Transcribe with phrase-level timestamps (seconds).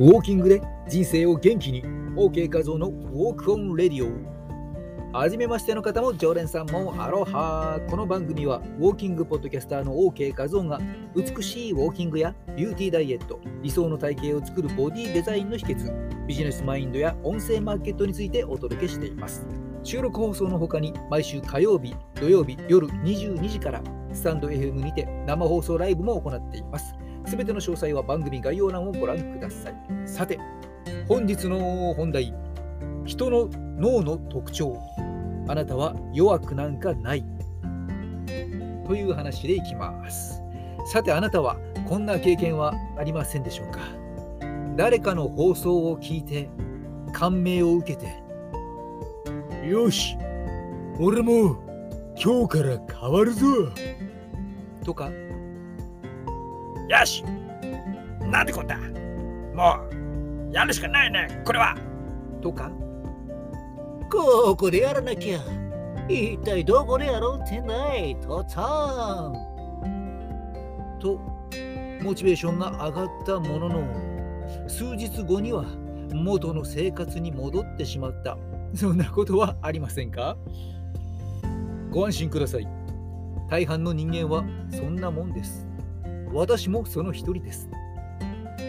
[0.00, 1.82] ウォーキングで人生を元気に
[2.16, 5.12] OK 画像の Walk on Radio。
[5.12, 7.78] はじめましての方も常連さんもアロハ。
[7.86, 10.80] この番組はウォーキングポッドキャスターの OK 画像が
[11.14, 19.46] 美しいウォーキングやビューティーダイエット理想の体型を作るボディデザインの秘訣ビジネスマインドや音声マーケットについてお届けしています。
[19.82, 23.82] 収録放送の他に毎週火曜日土曜日夜22時から
[24.14, 26.94] スタンド FM にて生放送ライブも行っています。
[27.30, 29.74] すべての詳細は番組概要欄をご覧ください。
[30.04, 30.36] さて、
[31.06, 32.34] 本日の本題、
[33.04, 33.48] 人の
[33.78, 34.76] 脳の特徴、
[35.46, 37.24] あなたは弱くなんかない。
[38.84, 40.42] という話でいきます。
[40.86, 41.56] さて、あなたは
[41.88, 43.78] こんな経験はありませんでしょうか
[44.76, 46.48] 誰かの放送を聞いて、
[47.12, 50.16] 感銘を受けて、よし、
[50.98, 51.62] 俺も
[52.20, 53.46] 今日から変わるぞ
[54.84, 55.12] とか、
[56.90, 57.24] よし。
[58.32, 58.76] なんてこった
[59.54, 59.78] も
[60.50, 61.40] うやるしかないね。
[61.46, 61.76] これは。
[62.42, 62.68] とか？
[64.10, 65.38] ここでやらなきゃ。
[66.08, 68.16] 一体どこでやろうってない。
[68.16, 68.60] とた
[69.28, 69.32] ん。
[70.98, 71.20] と
[72.02, 75.64] モチベーションが上がったものの数日後には
[76.12, 78.36] 元の生活に戻ってしまった。
[78.74, 80.36] そんなことはありませんか？
[81.92, 82.66] ご安心ください。
[83.48, 85.68] 大半の人間はそんなもんです。
[86.32, 87.68] 私もその一人です。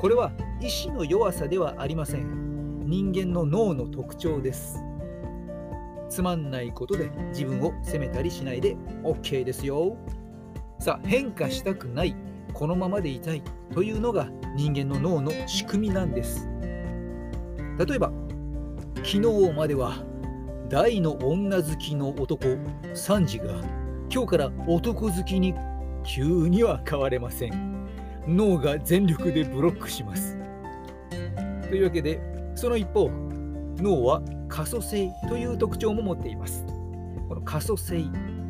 [0.00, 2.84] これは意志の弱さではありません。
[2.86, 4.82] 人間の脳の特徴です。
[6.08, 9.96] つまんないことで自分を責めたりしないで OK ですよ。
[10.78, 12.16] さあ、変化したくない、
[12.52, 13.42] このままでいたい
[13.72, 16.48] というのが人間の脳の仕組みなんです。
[17.78, 18.12] 例えば、
[18.96, 20.04] 昨日までは
[20.68, 22.44] 大の女好きの男、
[22.94, 23.44] サンジが
[24.12, 25.54] 今日から男好きに
[26.04, 27.88] 急には変われません。
[28.26, 30.38] 脳が全力でブロックします。
[31.68, 32.20] というわけで、
[32.54, 33.10] その一方、
[33.78, 36.64] 脳は可塑性という特徴も持っています。
[37.28, 38.04] この可塑性、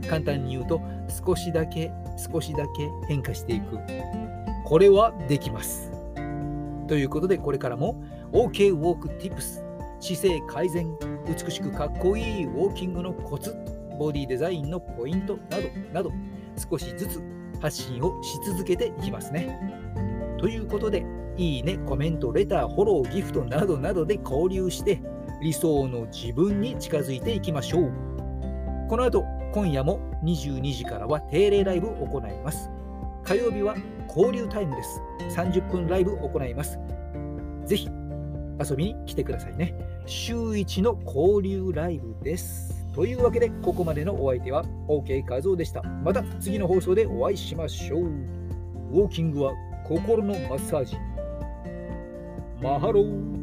[0.08, 0.80] 簡単に言うと、
[1.24, 3.78] 少しだけ少しだけ変化していく。
[4.64, 5.90] これはできます。
[6.88, 8.02] ということで、これからも
[8.32, 9.62] OK ウォーク Tips
[10.00, 10.92] 姿勢改善、
[11.26, 13.56] 美しくかっこいいウォーキングのコツ、
[13.98, 16.12] ボディデザインのポイントなどなど
[16.56, 17.22] 少しずつ
[17.62, 19.56] 発信をし続けていきますね。
[20.38, 21.06] ということで、
[21.36, 25.00] いいね、コメント、レター、フォロー、ギフトなどなどで交流して
[25.40, 27.92] 理想の自分に近づいていきましょう。
[28.88, 29.24] この後、
[29.54, 32.68] 今夜も22時からは定例ライブを行います。
[33.22, 33.76] 火曜日は
[34.08, 35.00] 交流タイムです。
[35.36, 36.78] 30分ライブを行います。
[37.64, 37.88] ぜひ
[38.68, 39.74] 遊びに来てくださいね。
[40.06, 42.81] 週1の交流ライブです。
[42.94, 45.82] というわけで、ここまでのお相手は OK 画像でした。
[45.82, 48.02] また次の放送でお会いしましょう。
[48.02, 49.52] ウォーキングは
[49.84, 50.96] 心のマッサージ。
[52.62, 53.41] マハロー